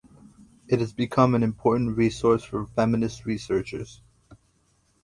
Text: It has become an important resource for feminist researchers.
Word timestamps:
It 0.67 0.79
has 0.79 0.93
become 0.93 1.35
an 1.35 1.43
important 1.43 1.95
resource 1.95 2.43
for 2.43 2.65
feminist 2.65 3.27
researchers. 3.27 4.01